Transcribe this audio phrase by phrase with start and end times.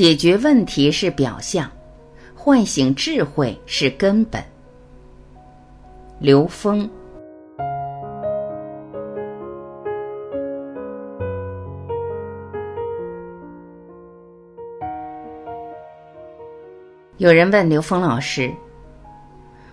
[0.00, 1.70] 解决问题是表象，
[2.34, 4.42] 唤醒智慧是根本。
[6.18, 6.88] 刘峰。
[17.18, 18.50] 有人问刘峰老师：“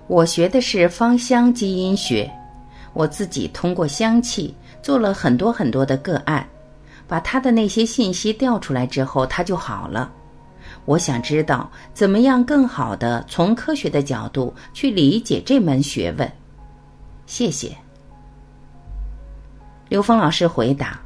[0.07, 2.29] 我学的是芳香基因学，
[2.91, 6.45] 我自己通过香气做了很多很多的个案，
[7.07, 10.11] 把他的那些信息调出来之后，他就好了。
[10.85, 16.31] 我想知道怎么样更好的从科学的角度去理解这门学问。”
[17.25, 17.75] 谢谢。
[19.89, 20.99] 刘峰老师回答。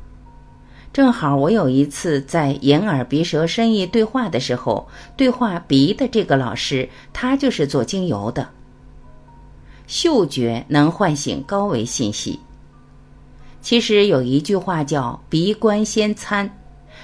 [0.94, 8.48] 正好我有一次在眼耳鼻舌身意对话的时候，对话鼻的这个老师，他就是做精油的。
[9.88, 12.40] 嗅觉能唤醒高维信息。
[13.62, 16.50] 其实有一句话叫“鼻观先参”，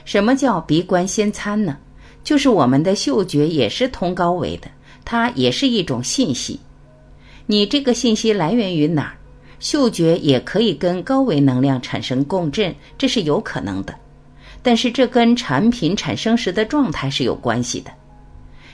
[0.06, 1.78] 什么叫“鼻观先参”呢？
[2.24, 4.68] 就是我们的嗅觉也是通高维的，
[5.06, 6.60] 它也是一种信息。
[7.46, 9.14] 你这个信息来源于哪儿？
[9.60, 13.96] 嗅觉也可以跟高维能量产生共振，这是有可能的，
[14.62, 17.92] 但是这跟产品产生时的状态是有关系的。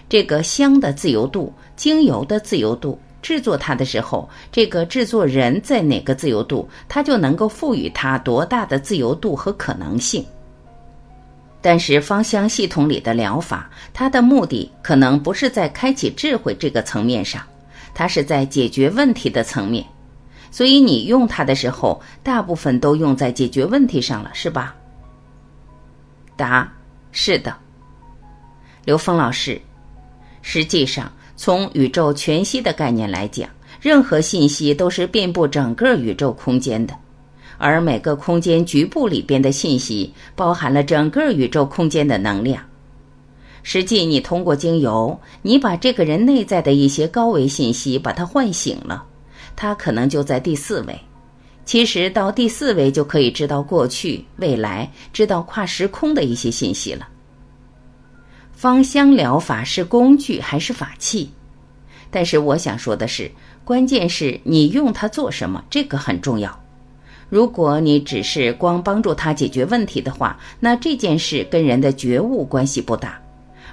[0.09, 10.23] 这个香的自由度、精油的自由度，制作它的时候，这个制作人在哪个自由度，它就能够赋予它多大的自由度和可能性。
[11.61, 17.41] 但是芳香系统里的疗法，它的目的可能不是在开启智慧这个层面上，
[17.93, 19.83] 它是在解决问题的层面。
[20.51, 24.75] 所以你用它的时候，大部分都用在解决问题上了，是吧？
[26.35, 26.69] 答：
[27.13, 27.55] 是的。
[28.83, 29.59] 刘峰老师，
[30.43, 33.49] 实际上从宇宙全息的概念来讲，
[33.81, 36.93] 任何信息都是遍布整个宇宙空间的，
[37.57, 42.63] 而每个空间局部里边的信息，包含了整个宇宙空间的能量。
[43.63, 49.05] 实际你通过精油，你把这个人内在的一些高维信息，把它唤醒了。
[49.55, 50.99] 它可能就在第四维，
[51.63, 57.07] 其实到第四维就可以知道过去、未来，知道跨时空的一些信息了。
[58.63, 61.29] 芳香疗法是工具还是法器？
[62.09, 63.29] 但是我想说的是，
[63.65, 66.57] 关键是你用它做什么，这个很重要。
[67.27, 73.19] 如果你只是光帮助他解决问题的话，那这件事跟人的觉悟关系不大。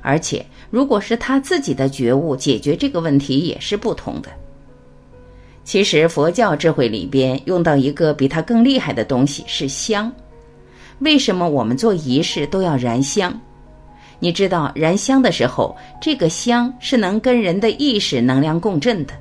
[0.02, 4.28] 而且，如果是他自己的觉悟解决这个问题，也是不同的。
[5.62, 10.12] 其实佛教智慧里边用到一个比它更厉害的东西是香。
[10.98, 13.40] 为什么我们做仪式都要燃香？
[14.20, 19.14] 你知道燃香的时候，这个香是能跟人的意识能量共振的。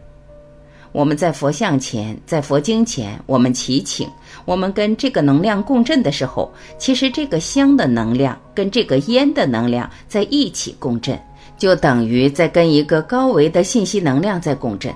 [0.92, 4.10] 我们在佛像前，在佛经前，我们祈请，
[4.44, 11.18] 我们跟这个能量共振的时候，其实这个香的能量跟这个烟的能量在一起共振，
[11.58, 14.94] 就等于在跟一个高维的信息能量在共振。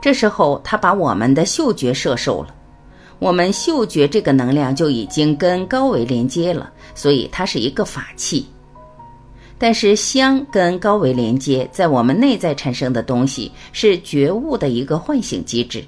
[0.00, 2.54] 这时候，他把我们的嗅觉摄受了，
[3.18, 8.46] 我们嗅觉这个能量就已经跟高维连接了，所以它是一个法器。
[9.60, 15.84] 但是香跟高维连接，在我们内在产生的东西是觉悟的一个唤醒机制。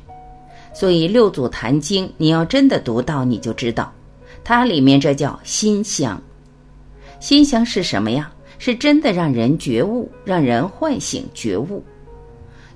[0.75, 3.91] 所以六祖坛经，你要真的读到，你就知道，
[4.45, 6.21] 它里面这叫心香。
[7.19, 8.31] 心香是什么呀？
[8.59, 11.83] 是真的让人觉悟，让人唤醒觉悟。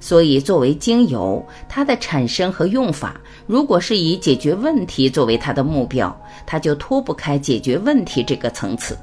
[0.00, 8.96] 所以，作为精油，它的产生和用法，如果是以解决问题作为它的目标，它就脱不开解决问题这个层次。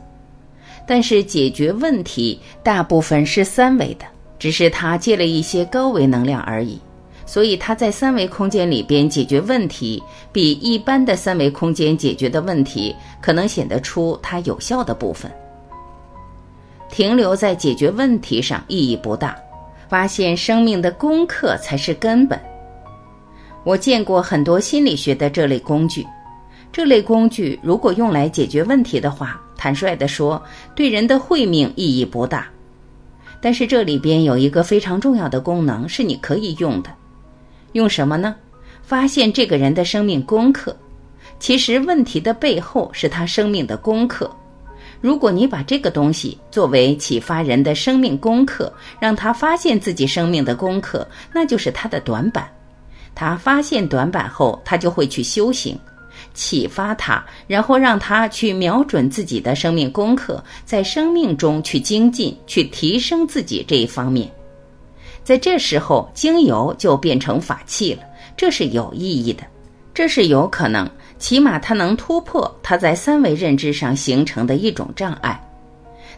[0.85, 4.05] 但是，解决问题大部分是三维的，
[4.37, 6.79] 只是它借了一些高维能量而已。
[7.25, 10.01] 所以，它在三维空间里边解决问题，
[10.31, 15.31] 比一般的三维空间解决的问题，可能显得出它有效的部分。
[16.89, 19.35] 停留在解决问题上意义不大。
[19.89, 22.39] 发现生命的功课才是根本。
[23.63, 26.03] 我见过很多心理学的这类工具，
[26.71, 30.43] 这类工具如果用来解决问题的话，坦率地说，
[30.75, 32.45] 对人的慧命意义不大。
[33.39, 36.89] 但是这里边有一个非常重要的功能是你可以用的，
[37.71, 38.35] 用什么呢？
[38.81, 40.75] 发现这个人的生命功课。
[41.39, 44.29] 其实问题的背后是他生命的功课。
[44.99, 48.69] 如果你把这个东西作为启发人的生命功课，
[48.99, 52.49] 让他发现自己生命的功课，那就是他的短板。
[53.15, 55.79] 他发现短板后，他就会去修行，
[56.33, 64.29] 启发他，然后让他去瞄准自己的生命功课，在生命中去精进，去提升自己这一方面。
[65.23, 68.03] 在这时候，精油就变成法器了，
[68.35, 69.43] 这是有意义的，
[69.93, 70.89] 这是有可能。
[71.19, 75.39] 起码它能突破他在三维认知上形成的一种障碍，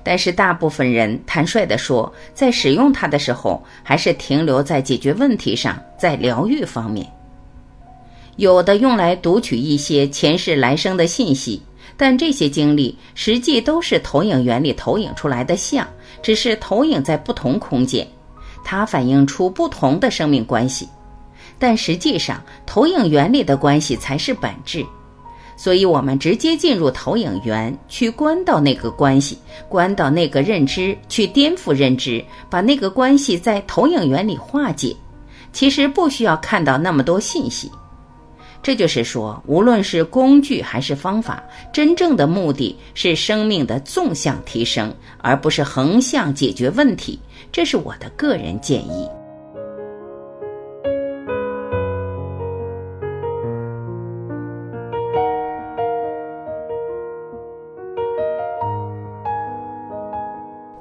[0.01, 7.05] 但是大部分人，坦率地说，在使用它的时候，还是停留在解决问题上，在疗愈方面。
[8.37, 11.61] 有的用来读取一些前世来生的信息，
[11.95, 15.87] 但这些经历实际都是投影原理投影出来的像，
[16.21, 18.05] 只是投影在不同空间，
[18.63, 20.87] 它反映出不同的生命关系。
[21.57, 24.85] 但实际上，投影原理的关系才是本质。
[25.57, 29.37] 所以，我们直接进入投影源，去关到那个关系，
[29.69, 34.93] 关到那个认知，去颠覆认知，把那个关系在投影源里化解。
[35.53, 37.71] 其实不需要看到那么多信息。
[38.65, 47.19] 这就是说，无论是工具还是方法，真正的目的是生命的纵向提升，而不是横向解决问题。
[47.51, 49.07] 这是我的个人建议。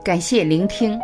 [0.02, 0.98] 感谢聆听，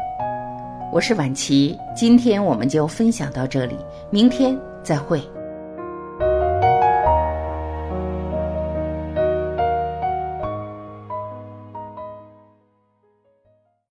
[0.90, 1.76] 我是婉琪。
[1.94, 3.76] 今天我们就分享到这里，
[4.10, 5.22] 明天再会。